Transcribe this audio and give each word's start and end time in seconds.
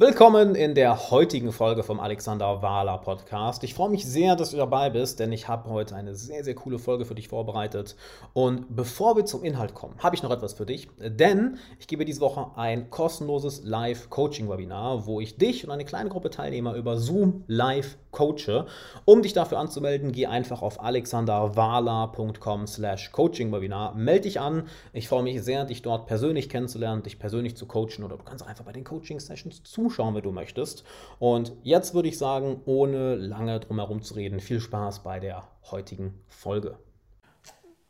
Willkommen 0.00 0.54
in 0.54 0.76
der 0.76 1.10
heutigen 1.10 1.50
Folge 1.50 1.82
vom 1.82 1.98
Alexander 1.98 2.62
Wahler 2.62 2.98
Podcast. 2.98 3.64
Ich 3.64 3.74
freue 3.74 3.90
mich 3.90 4.06
sehr, 4.06 4.36
dass 4.36 4.52
du 4.52 4.56
dabei 4.56 4.90
bist, 4.90 5.18
denn 5.18 5.32
ich 5.32 5.48
habe 5.48 5.68
heute 5.68 5.96
eine 5.96 6.14
sehr, 6.14 6.44
sehr 6.44 6.54
coole 6.54 6.78
Folge 6.78 7.04
für 7.04 7.16
dich 7.16 7.26
vorbereitet. 7.26 7.96
Und 8.32 8.76
bevor 8.76 9.16
wir 9.16 9.24
zum 9.24 9.42
Inhalt 9.42 9.74
kommen, 9.74 9.96
habe 9.98 10.14
ich 10.14 10.22
noch 10.22 10.30
etwas 10.30 10.52
für 10.52 10.66
dich, 10.66 10.86
denn 11.00 11.58
ich 11.80 11.88
gebe 11.88 12.04
diese 12.04 12.20
Woche 12.20 12.52
ein 12.54 12.90
kostenloses 12.90 13.64
Live-Coaching-Webinar, 13.64 15.04
wo 15.06 15.20
ich 15.20 15.36
dich 15.36 15.64
und 15.64 15.72
eine 15.72 15.84
kleine 15.84 16.10
Gruppe 16.10 16.30
Teilnehmer 16.30 16.74
über 16.74 16.96
Zoom 16.96 17.42
live 17.48 17.98
coache. 18.12 18.66
Um 19.04 19.22
dich 19.22 19.32
dafür 19.32 19.58
anzumelden, 19.58 20.12
geh 20.12 20.26
einfach 20.26 20.62
auf 20.62 20.80
alexanderwahler.com 20.80 22.68
slash 22.68 23.10
coaching-webinar, 23.10 23.96
melde 23.96 24.22
dich 24.22 24.38
an. 24.38 24.68
Ich 24.92 25.08
freue 25.08 25.24
mich 25.24 25.42
sehr, 25.42 25.64
dich 25.64 25.82
dort 25.82 26.06
persönlich 26.06 26.48
kennenzulernen, 26.48 27.02
dich 27.02 27.18
persönlich 27.18 27.56
zu 27.56 27.66
coachen 27.66 28.04
oder 28.04 28.16
du 28.16 28.22
kannst 28.22 28.46
einfach 28.46 28.64
bei 28.64 28.72
den 28.72 28.84
Coaching-Sessions 28.84 29.64
zuschauen 29.64 29.87
zuschauen, 29.88 30.14
wenn 30.14 30.22
du 30.22 30.32
möchtest. 30.32 30.84
Und 31.18 31.52
jetzt 31.62 31.94
würde 31.94 32.08
ich 32.08 32.18
sagen, 32.18 32.60
ohne 32.66 33.16
lange 33.16 33.60
drum 33.60 33.78
herum 33.78 34.02
zu 34.02 34.14
reden, 34.14 34.40
viel 34.40 34.60
Spaß 34.60 35.02
bei 35.02 35.18
der 35.18 35.42
heutigen 35.70 36.14
Folge. 36.28 36.76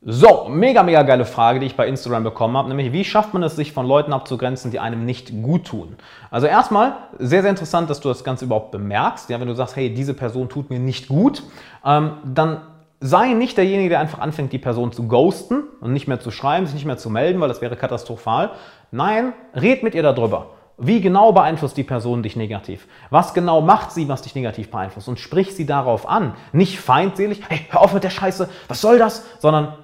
So, 0.00 0.46
mega, 0.48 0.84
mega 0.84 1.02
geile 1.02 1.24
Frage, 1.24 1.58
die 1.58 1.66
ich 1.66 1.74
bei 1.74 1.88
Instagram 1.88 2.22
bekommen 2.22 2.56
habe, 2.56 2.68
nämlich 2.68 2.92
wie 2.92 3.04
schafft 3.04 3.34
man 3.34 3.42
es, 3.42 3.56
sich 3.56 3.72
von 3.72 3.84
Leuten 3.84 4.12
abzugrenzen, 4.12 4.70
die 4.70 4.78
einem 4.78 5.04
nicht 5.04 5.42
gut 5.42 5.66
tun? 5.66 5.96
Also 6.30 6.46
erstmal, 6.46 6.94
sehr, 7.18 7.42
sehr 7.42 7.50
interessant, 7.50 7.90
dass 7.90 7.98
du 7.98 8.08
das 8.08 8.22
Ganze 8.22 8.44
überhaupt 8.44 8.70
bemerkst. 8.70 9.28
Ja, 9.28 9.40
wenn 9.40 9.48
du 9.48 9.54
sagst, 9.54 9.74
hey, 9.74 9.92
diese 9.92 10.14
Person 10.14 10.48
tut 10.48 10.70
mir 10.70 10.78
nicht 10.78 11.08
gut, 11.08 11.42
ähm, 11.84 12.12
dann 12.24 12.60
sei 13.00 13.32
nicht 13.32 13.56
derjenige, 13.56 13.88
der 13.88 13.98
einfach 13.98 14.20
anfängt, 14.20 14.52
die 14.52 14.58
Person 14.58 14.92
zu 14.92 15.08
ghosten 15.08 15.64
und 15.80 15.92
nicht 15.92 16.06
mehr 16.06 16.20
zu 16.20 16.30
schreiben, 16.30 16.66
sich 16.66 16.76
nicht 16.76 16.86
mehr 16.86 16.96
zu 16.96 17.10
melden, 17.10 17.40
weil 17.40 17.48
das 17.48 17.60
wäre 17.60 17.74
katastrophal. 17.74 18.52
Nein, 18.92 19.32
red 19.52 19.82
mit 19.82 19.96
ihr 19.96 20.04
darüber. 20.04 20.57
Wie 20.80 21.00
genau 21.00 21.32
beeinflusst 21.32 21.76
die 21.76 21.82
Person 21.82 22.22
dich 22.22 22.36
negativ? 22.36 22.86
Was 23.10 23.34
genau 23.34 23.60
macht 23.60 23.90
sie, 23.90 24.08
was 24.08 24.22
dich 24.22 24.36
negativ 24.36 24.70
beeinflusst? 24.70 25.08
Und 25.08 25.18
sprich 25.18 25.54
sie 25.56 25.66
darauf 25.66 26.08
an. 26.08 26.34
Nicht 26.52 26.78
feindselig, 26.78 27.42
hey, 27.48 27.66
hör 27.70 27.80
auf 27.80 27.92
mit 27.92 28.04
der 28.04 28.10
Scheiße, 28.10 28.48
was 28.68 28.80
soll 28.80 28.98
das? 28.98 29.24
Sondern 29.40 29.76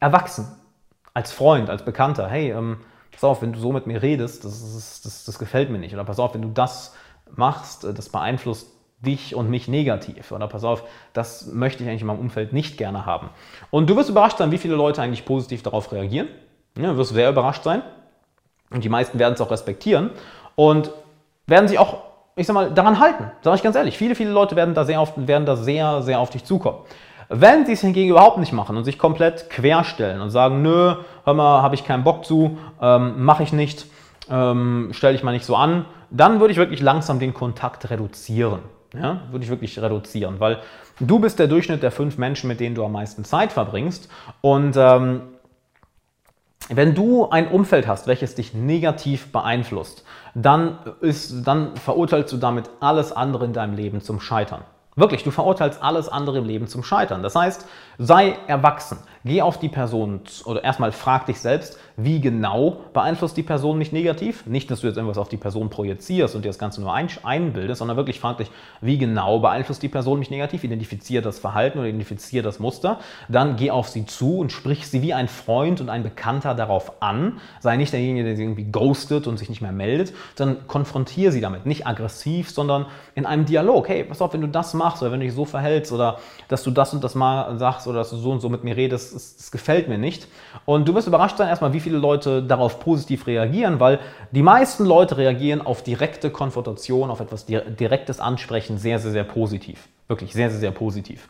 erwachsen, 0.00 0.48
als 1.12 1.30
Freund, 1.30 1.68
als 1.68 1.84
Bekannter. 1.84 2.28
Hey, 2.28 2.52
ähm, 2.52 2.78
pass 3.12 3.22
auf, 3.22 3.42
wenn 3.42 3.52
du 3.52 3.58
so 3.58 3.70
mit 3.70 3.86
mir 3.86 4.00
redest, 4.00 4.46
das, 4.46 4.60
das, 4.62 5.02
das, 5.02 5.24
das 5.26 5.38
gefällt 5.38 5.68
mir 5.68 5.78
nicht. 5.78 5.92
Oder 5.92 6.04
pass 6.04 6.18
auf, 6.18 6.32
wenn 6.32 6.42
du 6.42 6.48
das 6.48 6.94
machst, 7.30 7.84
äh, 7.84 7.92
das 7.92 8.08
beeinflusst 8.08 8.70
dich 9.00 9.34
und 9.34 9.50
mich 9.50 9.68
negativ. 9.68 10.32
Oder 10.32 10.48
pass 10.48 10.64
auf, 10.64 10.84
das 11.12 11.46
möchte 11.52 11.82
ich 11.82 11.88
eigentlich 11.90 12.00
in 12.00 12.06
meinem 12.06 12.20
Umfeld 12.20 12.54
nicht 12.54 12.78
gerne 12.78 13.04
haben. 13.04 13.28
Und 13.70 13.90
du 13.90 13.96
wirst 13.96 14.08
überrascht 14.08 14.38
sein, 14.38 14.50
wie 14.52 14.58
viele 14.58 14.74
Leute 14.74 15.02
eigentlich 15.02 15.26
positiv 15.26 15.62
darauf 15.62 15.92
reagieren. 15.92 16.28
Ja, 16.78 16.92
du 16.92 16.96
wirst 16.96 17.12
sehr 17.12 17.28
überrascht 17.28 17.62
sein. 17.62 17.82
Und 18.70 18.84
die 18.84 18.88
meisten 18.88 19.18
werden 19.18 19.34
es 19.34 19.40
auch 19.40 19.50
respektieren 19.50 20.10
und 20.54 20.90
werden 21.46 21.68
sich 21.68 21.78
auch, 21.78 21.98
ich 22.34 22.46
sag 22.46 22.54
mal, 22.54 22.70
daran 22.70 22.98
halten. 22.98 23.30
Sage 23.42 23.56
ich 23.56 23.62
ganz 23.62 23.76
ehrlich. 23.76 23.96
Viele, 23.96 24.14
viele 24.14 24.30
Leute 24.30 24.56
werden 24.56 24.74
da 24.74 24.84
sehr, 24.84 25.00
auf, 25.00 25.12
werden 25.16 25.46
da 25.46 25.56
sehr, 25.56 26.02
sehr 26.02 26.18
auf 26.18 26.30
dich 26.30 26.44
zukommen. 26.44 26.78
Wenn 27.28 27.66
sie 27.66 27.72
es 27.72 27.80
hingegen 27.80 28.10
überhaupt 28.10 28.38
nicht 28.38 28.52
machen 28.52 28.76
und 28.76 28.84
sich 28.84 28.98
komplett 28.98 29.50
querstellen 29.50 30.20
und 30.20 30.30
sagen, 30.30 30.62
nö, 30.62 30.94
hör 31.24 31.34
mal, 31.34 31.62
habe 31.62 31.74
ich 31.74 31.84
keinen 31.84 32.04
Bock 32.04 32.24
zu, 32.24 32.58
ähm, 32.80 33.24
mache 33.24 33.42
ich 33.42 33.52
nicht, 33.52 33.86
ähm, 34.30 34.90
stelle 34.92 35.16
ich 35.16 35.24
mal 35.24 35.32
nicht 35.32 35.44
so 35.44 35.56
an, 35.56 35.86
dann 36.10 36.38
würde 36.38 36.52
ich 36.52 36.58
wirklich 36.58 36.80
langsam 36.80 37.18
den 37.18 37.34
Kontakt 37.34 37.90
reduzieren. 37.90 38.60
Ja, 38.94 39.22
würde 39.30 39.44
ich 39.44 39.50
wirklich 39.50 39.78
reduzieren, 39.82 40.36
weil 40.38 40.58
du 41.00 41.18
bist 41.18 41.38
der 41.38 41.48
Durchschnitt 41.48 41.82
der 41.82 41.90
fünf 41.90 42.16
Menschen, 42.16 42.48
mit 42.48 42.60
denen 42.60 42.74
du 42.74 42.84
am 42.84 42.92
meisten 42.92 43.24
Zeit 43.24 43.52
verbringst 43.52 44.08
und 44.40 44.76
ähm, 44.78 45.22
wenn 46.68 46.94
du 46.94 47.28
ein 47.28 47.48
Umfeld 47.48 47.86
hast, 47.86 48.06
welches 48.06 48.34
dich 48.34 48.54
negativ 48.54 49.32
beeinflusst, 49.32 50.04
dann, 50.34 50.78
ist, 51.00 51.46
dann 51.46 51.76
verurteilst 51.76 52.32
du 52.32 52.36
damit 52.36 52.70
alles 52.80 53.12
andere 53.12 53.44
in 53.44 53.52
deinem 53.52 53.74
Leben 53.74 54.00
zum 54.00 54.20
Scheitern. 54.20 54.62
Wirklich, 54.96 55.22
du 55.24 55.30
verurteilst 55.30 55.82
alles 55.82 56.08
andere 56.08 56.38
im 56.38 56.46
Leben 56.46 56.68
zum 56.68 56.82
Scheitern. 56.82 57.22
Das 57.22 57.34
heißt, 57.34 57.66
sei 57.98 58.36
erwachsen. 58.46 58.98
Geh 59.26 59.42
auf 59.42 59.58
die 59.58 59.68
Person 59.68 60.20
oder 60.44 60.62
erstmal 60.62 60.92
frag 60.92 61.26
dich 61.26 61.40
selbst, 61.40 61.80
wie 61.96 62.20
genau 62.20 62.76
beeinflusst 62.92 63.36
die 63.36 63.42
Person 63.42 63.76
mich 63.76 63.90
negativ? 63.90 64.46
Nicht, 64.46 64.70
dass 64.70 64.82
du 64.82 64.86
jetzt 64.86 64.96
irgendwas 64.96 65.18
auf 65.18 65.28
die 65.28 65.36
Person 65.36 65.68
projizierst 65.68 66.36
und 66.36 66.44
dir 66.44 66.48
das 66.48 66.60
Ganze 66.60 66.80
nur 66.80 66.94
einbildest, 66.94 67.80
sondern 67.80 67.96
wirklich 67.96 68.20
frag 68.20 68.36
dich, 68.36 68.50
wie 68.80 68.98
genau 68.98 69.40
beeinflusst 69.40 69.82
die 69.82 69.88
Person 69.88 70.20
mich 70.20 70.30
negativ? 70.30 70.62
Identifiziere 70.62 71.22
das 71.22 71.40
Verhalten 71.40 71.78
oder 71.78 71.88
identifiziere 71.88 72.44
das 72.44 72.60
Muster. 72.60 73.00
Dann 73.28 73.56
geh 73.56 73.72
auf 73.72 73.88
sie 73.88 74.06
zu 74.06 74.38
und 74.38 74.52
sprich 74.52 74.86
sie 74.86 75.02
wie 75.02 75.12
ein 75.12 75.26
Freund 75.26 75.80
und 75.80 75.88
ein 75.88 76.04
Bekannter 76.04 76.54
darauf 76.54 77.02
an. 77.02 77.40
Sei 77.58 77.76
nicht 77.76 77.92
derjenige, 77.92 78.24
der 78.24 78.36
sie 78.36 78.44
irgendwie 78.44 78.70
ghostet 78.70 79.26
und 79.26 79.38
sich 79.38 79.48
nicht 79.48 79.60
mehr 79.60 79.72
meldet, 79.72 80.12
sondern 80.36 80.68
konfrontiere 80.68 81.32
sie 81.32 81.40
damit. 81.40 81.66
Nicht 81.66 81.84
aggressiv, 81.84 82.50
sondern 82.50 82.86
in 83.16 83.26
einem 83.26 83.44
Dialog. 83.44 83.88
Hey, 83.88 84.04
pass 84.04 84.22
auf, 84.22 84.32
wenn 84.34 84.42
du 84.42 84.48
das 84.48 84.72
machst 84.72 85.02
oder 85.02 85.10
wenn 85.10 85.18
du 85.18 85.26
dich 85.26 85.34
so 85.34 85.46
verhältst 85.46 85.90
oder 85.90 86.18
dass 86.46 86.62
du 86.62 86.70
das 86.70 86.94
und 86.94 87.02
das 87.02 87.16
mal 87.16 87.58
sagst 87.58 87.88
oder 87.88 87.98
dass 87.98 88.10
du 88.10 88.16
so 88.18 88.30
und 88.30 88.40
so 88.40 88.48
mit 88.48 88.62
mir 88.62 88.76
redest, 88.76 89.15
das, 89.16 89.36
das 89.36 89.50
gefällt 89.50 89.88
mir 89.88 89.98
nicht. 89.98 90.28
Und 90.64 90.86
du 90.86 90.94
wirst 90.94 91.08
überrascht 91.08 91.38
sein 91.38 91.48
erstmal, 91.48 91.72
wie 91.72 91.80
viele 91.80 91.98
Leute 91.98 92.42
darauf 92.42 92.78
positiv 92.78 93.26
reagieren, 93.26 93.80
weil 93.80 93.98
die 94.30 94.42
meisten 94.42 94.84
Leute 94.84 95.16
reagieren 95.16 95.60
auf 95.60 95.82
direkte 95.82 96.30
Konfrontation, 96.30 97.10
auf 97.10 97.20
etwas 97.20 97.46
direktes 97.46 98.20
Ansprechen 98.20 98.78
sehr, 98.78 98.98
sehr, 98.98 99.10
sehr 99.10 99.24
positiv. 99.24 99.88
Wirklich 100.08 100.32
sehr, 100.32 100.50
sehr, 100.50 100.60
sehr 100.60 100.70
positiv. 100.70 101.28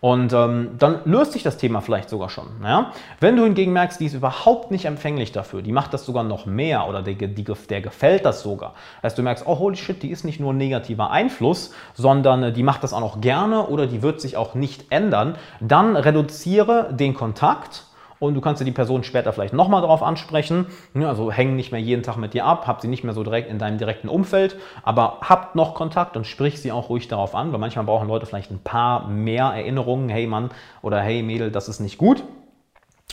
Und 0.00 0.32
ähm, 0.32 0.72
dann 0.78 1.00
löst 1.04 1.32
sich 1.32 1.42
das 1.42 1.56
Thema 1.56 1.80
vielleicht 1.80 2.10
sogar 2.10 2.28
schon. 2.28 2.48
Ja? 2.62 2.92
Wenn 3.20 3.36
du 3.36 3.44
hingegen 3.44 3.72
merkst, 3.72 4.00
die 4.00 4.06
ist 4.06 4.14
überhaupt 4.14 4.70
nicht 4.70 4.84
empfänglich 4.84 5.32
dafür, 5.32 5.62
die 5.62 5.72
macht 5.72 5.94
das 5.94 6.04
sogar 6.04 6.24
noch 6.24 6.46
mehr 6.46 6.86
oder 6.88 7.02
der, 7.02 7.14
die, 7.14 7.44
der 7.44 7.80
gefällt 7.80 8.24
das 8.24 8.42
sogar. 8.42 8.74
Das 9.02 9.14
du 9.14 9.22
merkst, 9.22 9.46
oh 9.46 9.58
holy 9.58 9.76
shit, 9.76 10.02
die 10.02 10.10
ist 10.10 10.24
nicht 10.24 10.40
nur 10.40 10.52
ein 10.52 10.58
negativer 10.58 11.10
Einfluss, 11.10 11.72
sondern 11.94 12.42
äh, 12.42 12.52
die 12.52 12.62
macht 12.62 12.82
das 12.84 12.92
auch 12.92 13.00
noch 13.00 13.20
gerne 13.20 13.66
oder 13.66 13.86
die 13.86 14.02
wird 14.02 14.20
sich 14.20 14.36
auch 14.36 14.54
nicht 14.54 14.86
ändern, 14.90 15.36
dann 15.60 15.96
reduziere 15.96 16.92
den 16.92 17.14
Kontakt 17.14 17.84
und 18.28 18.34
du 18.34 18.40
kannst 18.40 18.60
dir 18.60 18.64
die 18.64 18.72
Person 18.72 19.04
später 19.04 19.32
vielleicht 19.32 19.54
nochmal 19.54 19.80
darauf 19.80 20.02
ansprechen. 20.02 20.66
Also 20.94 21.30
hängen 21.30 21.56
nicht 21.56 21.72
mehr 21.72 21.80
jeden 21.80 22.02
Tag 22.02 22.16
mit 22.16 22.34
dir 22.34 22.44
ab, 22.44 22.66
hab 22.66 22.80
sie 22.80 22.88
nicht 22.88 23.04
mehr 23.04 23.14
so 23.14 23.22
direkt 23.22 23.50
in 23.50 23.58
deinem 23.58 23.78
direkten 23.78 24.08
Umfeld, 24.08 24.56
aber 24.82 25.18
habt 25.20 25.54
noch 25.54 25.74
Kontakt 25.74 26.16
und 26.16 26.26
sprich 26.26 26.60
sie 26.60 26.72
auch 26.72 26.88
ruhig 26.88 27.08
darauf 27.08 27.34
an, 27.34 27.52
weil 27.52 27.60
manchmal 27.60 27.84
brauchen 27.84 28.08
Leute 28.08 28.26
vielleicht 28.26 28.50
ein 28.50 28.60
paar 28.60 29.08
mehr 29.08 29.46
Erinnerungen, 29.46 30.08
hey 30.08 30.26
Mann 30.26 30.50
oder 30.82 31.00
hey 31.00 31.22
Mädel, 31.22 31.50
das 31.50 31.68
ist 31.68 31.80
nicht 31.80 31.98
gut. 31.98 32.22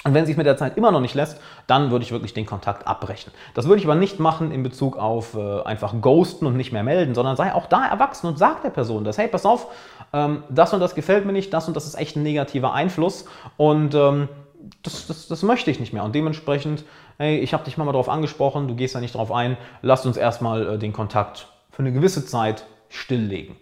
Und 0.04 0.16
wenn 0.16 0.26
sich 0.26 0.36
mit 0.36 0.48
der 0.48 0.58
Zeit 0.58 0.78
immer 0.78 0.92
noch 0.92 1.00
nicht 1.00 1.14
lässt, 1.14 1.40
dann 1.68 1.92
würde 1.92 2.04
ich 2.04 2.12
wirklich 2.12 2.34
den 2.34 2.48
Kontakt 2.48 2.88
abbrechen. 2.88 3.32
Das 3.54 3.68
würde 3.68 3.80
ich 3.80 3.86
aber 3.86 3.96
nicht 3.96 4.20
machen 4.20 4.52
in 4.52 4.64
Bezug 4.64 4.98
auf 4.98 5.36
äh, 5.36 5.62
einfach 5.62 5.94
ghosten 6.02 6.48
und 6.48 6.58
nicht 6.58 6.72
mehr 6.72 6.82
melden, 6.82 7.14
sondern 7.14 7.36
sei 7.36 7.54
auch 7.54 7.68
da 7.68 7.86
erwachsen 7.86 8.26
und 8.26 8.40
sag 8.40 8.64
der 8.64 8.72
Person 8.72 9.04
das. 9.04 9.20
Hey, 9.20 9.28
pass 9.28 9.46
auf, 9.46 9.68
ähm, 10.12 10.44
das 10.50 10.74
und 10.74 10.80
das 10.80 10.96
gefällt 10.96 11.26
mir 11.26 11.34
nicht, 11.34 11.54
das 11.54 11.68
und 11.68 11.76
das 11.76 11.86
ist 11.86 12.00
echt 12.00 12.16
ein 12.16 12.24
negativer 12.24 12.74
Einfluss 12.74 13.26
und 13.58 13.94
ähm, 13.94 14.28
das, 14.84 15.08
das, 15.08 15.28
das 15.28 15.44
möchte 15.44 15.72
ich 15.72 15.80
nicht 15.80 15.94
mehr. 15.94 16.04
Und 16.04 16.16
dementsprechend, 16.16 16.84
hey, 17.18 17.40
ich 17.40 17.54
habe 17.54 17.64
dich 17.64 17.78
mal 17.78 17.86
darauf 17.86 18.10
angesprochen, 18.10 18.68
du 18.68 18.76
gehst 18.76 18.96
da 18.96 19.00
nicht 19.00 19.16
drauf 19.16 19.32
ein, 19.32 19.58
lass 19.82 20.06
uns 20.06 20.18
erstmal 20.18 20.76
äh, 20.76 20.78
den 20.78 20.94
Kontakt 20.94 21.48
für 21.70 21.84
eine 21.84 21.94
gewisse 21.94 22.26
Zeit 22.26 22.66
stilllegen. 22.90 23.56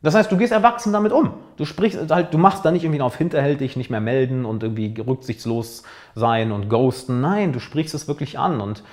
Das 0.00 0.14
heißt, 0.14 0.30
du 0.30 0.36
gehst 0.36 0.52
erwachsen 0.52 0.92
damit 0.92 1.10
um. 1.10 1.34
Du 1.56 1.64
sprichst 1.64 2.10
halt, 2.10 2.32
du 2.32 2.38
machst 2.38 2.64
da 2.64 2.70
nicht 2.70 2.84
irgendwie 2.84 3.00
auf 3.00 3.16
hinterhältig, 3.16 3.76
nicht 3.76 3.90
mehr 3.90 4.00
melden 4.00 4.44
und 4.44 4.62
irgendwie 4.62 4.94
rücksichtslos 5.00 5.82
sein 6.14 6.52
und 6.52 6.68
ghosten. 6.68 7.20
Nein, 7.20 7.52
du 7.52 7.58
sprichst 7.58 7.94
es 7.94 8.06
wirklich 8.06 8.38
an 8.38 8.60
und 8.60 8.84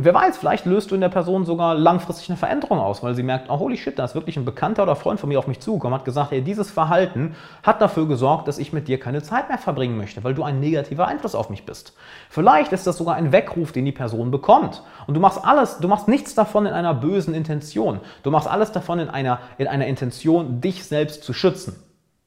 Wer 0.00 0.14
weiß, 0.14 0.38
vielleicht 0.38 0.64
löst 0.64 0.92
du 0.92 0.94
in 0.94 1.00
der 1.00 1.08
Person 1.08 1.44
sogar 1.44 1.74
langfristig 1.74 2.28
eine 2.28 2.36
Veränderung 2.36 2.78
aus, 2.78 3.02
weil 3.02 3.16
sie 3.16 3.24
merkt, 3.24 3.50
oh 3.50 3.58
holy 3.58 3.76
shit, 3.76 3.98
da 3.98 4.04
ist 4.04 4.14
wirklich 4.14 4.36
ein 4.36 4.44
Bekannter 4.44 4.84
oder 4.84 4.94
Freund 4.94 5.18
von 5.18 5.28
mir 5.28 5.40
auf 5.40 5.48
mich 5.48 5.58
zugekommen, 5.58 5.98
hat 5.98 6.04
gesagt, 6.04 6.30
hey, 6.30 6.40
dieses 6.40 6.70
Verhalten 6.70 7.34
hat 7.64 7.82
dafür 7.82 8.06
gesorgt, 8.06 8.46
dass 8.46 8.58
ich 8.58 8.72
mit 8.72 8.86
dir 8.86 9.00
keine 9.00 9.24
Zeit 9.24 9.48
mehr 9.48 9.58
verbringen 9.58 9.96
möchte, 9.96 10.22
weil 10.22 10.34
du 10.34 10.44
ein 10.44 10.60
negativer 10.60 11.08
Einfluss 11.08 11.34
auf 11.34 11.50
mich 11.50 11.66
bist. 11.66 11.94
Vielleicht 12.30 12.72
ist 12.72 12.86
das 12.86 12.96
sogar 12.96 13.16
ein 13.16 13.32
Weckruf, 13.32 13.72
den 13.72 13.86
die 13.86 13.92
Person 13.92 14.30
bekommt. 14.30 14.84
Und 15.08 15.14
du 15.14 15.20
machst 15.20 15.44
alles, 15.44 15.78
du 15.78 15.88
machst 15.88 16.06
nichts 16.06 16.36
davon 16.36 16.66
in 16.66 16.74
einer 16.74 16.94
bösen 16.94 17.34
Intention. 17.34 17.98
Du 18.22 18.30
machst 18.30 18.46
alles 18.46 18.70
davon 18.70 19.00
in 19.00 19.10
einer, 19.10 19.40
in 19.58 19.66
einer 19.66 19.88
Intention, 19.88 20.60
dich 20.60 20.84
selbst 20.84 21.24
zu 21.24 21.32
schützen. 21.32 21.74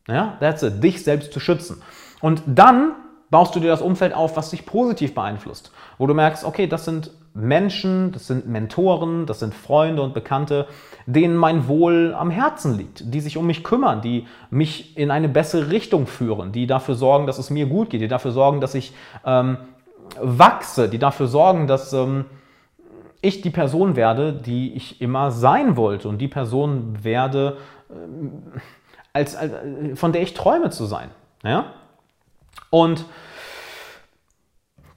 Ja, 0.10 0.36
that's 0.42 0.62
it, 0.62 0.84
dich 0.84 1.06
selbst 1.06 1.32
zu 1.32 1.40
schützen. 1.40 1.82
Und 2.20 2.44
dann 2.46 2.96
baust 3.30 3.56
du 3.56 3.62
dir 3.62 3.70
das 3.70 3.82
Umfeld 3.82 4.14
auf, 4.14 4.36
was 4.36 4.50
dich 4.50 4.66
positiv 4.66 5.16
beeinflusst, 5.16 5.72
wo 5.98 6.06
du 6.06 6.14
merkst, 6.14 6.44
okay, 6.44 6.68
das 6.68 6.84
sind 6.84 7.12
Menschen, 7.34 8.12
das 8.12 8.28
sind 8.28 8.48
Mentoren, 8.48 9.26
das 9.26 9.40
sind 9.40 9.54
Freunde 9.54 10.02
und 10.02 10.14
Bekannte, 10.14 10.68
denen 11.06 11.36
mein 11.36 11.68
Wohl 11.68 12.14
am 12.14 12.30
Herzen 12.30 12.78
liegt, 12.78 13.14
die 13.14 13.22
sich 13.22 13.38
um 13.38 13.48
mich 13.48 13.64
kümmern, 13.64 14.02
die 14.02 14.28
mich 14.50 14.98
in 14.98 15.12
eine 15.12 15.30
bessere 15.30 15.72
Richtung 15.72 16.08
führen, 16.08 16.52
die 16.52 16.68
dafür 16.68 16.96
sorgen, 16.96 17.28
dass 17.28 17.38
es 17.38 17.50
mir 17.50 17.68
gut 17.68 17.90
geht, 17.90 18.02
die 18.02 18.08
dafür 18.08 18.32
sorgen, 18.32 18.60
dass 18.60 18.76
ich 18.76 18.94
ähm, 19.26 19.58
wachse, 20.20 20.90
die 20.90 21.00
dafür 21.00 21.28
sorgen, 21.28 21.68
dass 21.68 21.94
ähm, 21.94 22.26
ich 23.22 23.42
die 23.42 23.50
Person 23.50 23.96
werde, 23.96 24.34
die 24.34 24.74
ich 24.74 25.02
immer 25.02 25.32
sein 25.32 25.78
wollte 25.78 26.10
und 26.10 26.18
die 26.18 26.28
Person 26.28 27.04
werde, 27.04 27.58
ähm, 27.90 28.44
als, 29.14 29.36
als, 29.36 29.54
von 29.96 30.12
der 30.12 30.22
ich 30.22 30.34
träume 30.34 30.70
zu 30.70 30.86
sein. 30.86 31.10
Ja? 31.44 31.74
Und 32.70 33.06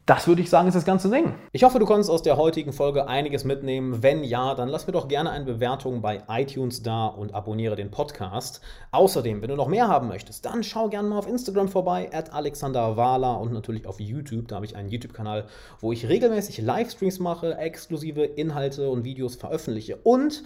das 0.06 0.28
würde 0.28 0.42
ich 0.42 0.50
sagen, 0.50 0.68
ist 0.68 0.74
das 0.74 0.84
ganze 0.84 1.08
Ding. 1.08 1.34
Ich 1.52 1.64
hoffe, 1.64 1.78
du 1.78 1.86
konntest 1.86 2.10
aus 2.10 2.22
der 2.22 2.36
heutigen 2.36 2.74
Folge 2.74 3.08
einiges 3.08 3.44
mitnehmen. 3.44 4.02
Wenn 4.02 4.22
ja, 4.22 4.54
dann 4.54 4.68
lass 4.68 4.86
mir 4.86 4.92
doch 4.92 5.08
gerne 5.08 5.30
eine 5.30 5.46
Bewertung 5.46 6.02
bei 6.02 6.22
iTunes 6.28 6.82
da 6.82 7.06
und 7.06 7.34
abonniere 7.34 7.74
den 7.74 7.90
Podcast. 7.90 8.60
Außerdem, 8.90 9.40
wenn 9.40 9.48
du 9.48 9.56
noch 9.56 9.68
mehr 9.68 9.88
haben 9.88 10.08
möchtest, 10.08 10.44
dann 10.44 10.62
schau 10.62 10.90
gerne 10.90 11.08
mal 11.08 11.18
auf 11.18 11.26
Instagram 11.26 11.68
vorbei, 11.68 12.10
at 12.12 12.34
Alexander 12.34 12.98
Wahler 12.98 13.40
und 13.40 13.54
natürlich 13.54 13.86
auf 13.86 13.98
YouTube. 13.98 14.48
Da 14.48 14.56
habe 14.56 14.66
ich 14.66 14.76
einen 14.76 14.90
YouTube-Kanal, 14.90 15.46
wo 15.80 15.90
ich 15.90 16.06
regelmäßig 16.06 16.58
Livestreams 16.58 17.18
mache, 17.18 17.56
exklusive 17.56 18.24
Inhalte 18.24 18.90
und 18.90 19.04
Videos 19.04 19.36
veröffentliche. 19.36 19.96
Und 19.96 20.42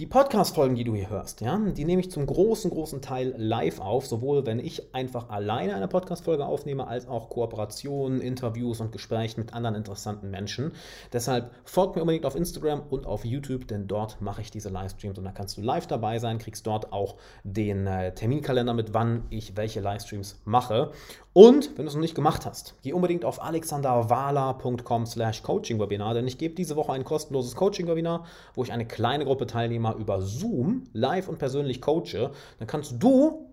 die 0.00 0.06
Podcast-Folgen, 0.06 0.74
die 0.74 0.82
du 0.82 0.96
hier 0.96 1.08
hörst, 1.08 1.40
ja, 1.40 1.56
die 1.56 1.84
nehme 1.84 2.00
ich 2.00 2.10
zum 2.10 2.26
großen, 2.26 2.68
großen 2.68 3.00
Teil 3.00 3.32
live 3.36 3.78
auf, 3.78 4.06
sowohl 4.06 4.44
wenn 4.44 4.58
ich 4.58 4.92
einfach 4.92 5.28
alleine 5.28 5.76
eine 5.76 5.86
Podcast-Folge 5.86 6.44
aufnehme, 6.44 6.88
als 6.88 7.06
auch 7.06 7.30
Kooperationen, 7.30 8.20
Interviews 8.20 8.80
und 8.80 8.90
Gespräche 8.90 9.38
mit 9.38 9.54
anderen 9.54 9.76
interessanten 9.76 10.32
Menschen. 10.32 10.72
Deshalb 11.12 11.52
folgt 11.64 11.94
mir 11.94 12.02
unbedingt 12.02 12.26
auf 12.26 12.34
Instagram 12.34 12.82
und 12.90 13.06
auf 13.06 13.24
YouTube, 13.24 13.68
denn 13.68 13.86
dort 13.86 14.20
mache 14.20 14.40
ich 14.40 14.50
diese 14.50 14.68
Livestreams 14.68 15.16
und 15.16 15.24
da 15.24 15.30
kannst 15.30 15.58
du 15.58 15.60
live 15.60 15.86
dabei 15.86 16.18
sein, 16.18 16.38
kriegst 16.38 16.66
dort 16.66 16.92
auch 16.92 17.14
den 17.44 17.86
äh, 17.86 18.12
Terminkalender 18.12 18.74
mit, 18.74 18.94
wann 18.94 19.22
ich 19.30 19.56
welche 19.56 19.78
Livestreams 19.78 20.40
mache. 20.44 20.90
Und 21.34 21.76
wenn 21.76 21.84
du 21.84 21.88
es 21.88 21.94
noch 21.94 22.00
nicht 22.00 22.14
gemacht 22.14 22.46
hast, 22.46 22.74
geh 22.82 22.92
unbedingt 22.92 23.24
auf 23.24 23.42
alexanderwala.com 23.42 25.04
slash 25.04 25.42
coaching-webinar, 25.42 26.14
denn 26.14 26.28
ich 26.28 26.38
gebe 26.38 26.54
diese 26.54 26.76
Woche 26.76 26.92
ein 26.92 27.02
kostenloses 27.02 27.56
Coaching-Webinar, 27.56 28.24
wo 28.54 28.62
ich 28.62 28.72
eine 28.72 28.86
kleine 28.86 29.24
Gruppe 29.24 29.48
Teilnehmer 29.84 29.94
über 29.96 30.22
Zoom 30.22 30.84
live 30.92 31.28
und 31.28 31.38
persönlich 31.38 31.80
coache. 31.80 32.30
Dann 32.58 32.66
kannst 32.66 33.02
du 33.02 33.50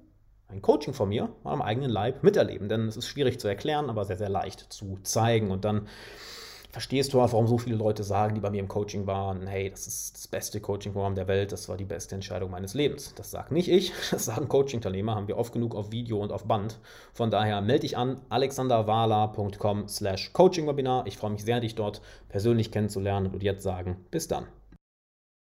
ein 0.47 0.61
Coaching 0.61 0.93
von 0.93 1.09
mir 1.09 1.29
mal 1.43 1.53
am 1.53 1.61
eigenen 1.61 1.89
Leib 1.89 2.23
miterleben, 2.23 2.67
denn 2.67 2.87
es 2.87 2.97
ist 2.97 3.07
schwierig 3.07 3.39
zu 3.39 3.47
erklären, 3.47 3.89
aber 3.89 4.05
sehr, 4.05 4.17
sehr 4.17 4.29
leicht 4.29 4.71
zu 4.71 4.97
zeigen. 5.03 5.49
Und 5.49 5.63
dann 5.63 5.87
verstehst 6.71 7.13
du 7.13 7.21
auch, 7.21 7.31
warum 7.31 7.47
so 7.47 7.57
viele 7.57 7.75
Leute 7.75 8.03
sagen, 8.03 8.35
die 8.35 8.41
bei 8.41 8.49
mir 8.49 8.59
im 8.59 8.67
Coaching 8.67 9.07
waren, 9.07 9.47
hey, 9.47 9.69
das 9.69 9.87
ist 9.87 10.15
das 10.15 10.27
beste 10.27 10.59
Coaching-Programm 10.59 11.15
der 11.15 11.27
Welt, 11.27 11.51
das 11.51 11.69
war 11.69 11.77
die 11.77 11.85
beste 11.85 12.15
Entscheidung 12.15 12.51
meines 12.51 12.73
Lebens. 12.73 13.13
Das 13.15 13.31
sagt 13.31 13.51
nicht 13.51 13.69
ich, 13.69 13.93
das 14.11 14.25
sagen 14.25 14.49
Coaching-Teilnehmer, 14.49 15.15
haben 15.15 15.27
wir 15.27 15.37
oft 15.37 15.53
genug 15.53 15.75
auf 15.75 15.91
Video 15.91 16.19
und 16.19 16.31
auf 16.31 16.45
Band. 16.45 16.79
Von 17.13 17.31
daher 17.31 17.61
melde 17.61 17.81
dich 17.81 17.97
an 17.97 18.19
alexanderwala.com 18.29 19.87
slash 19.87 20.33
Coaching-Webinar. 20.33 21.07
Ich 21.07 21.17
freue 21.17 21.31
mich 21.31 21.43
sehr, 21.43 21.61
dich 21.61 21.75
dort 21.75 22.01
persönlich 22.27 22.71
kennenzulernen 22.71 23.27
und 23.27 23.43
jetzt 23.43 23.63
sagen, 23.63 24.05
bis 24.11 24.27
dann. 24.27 24.47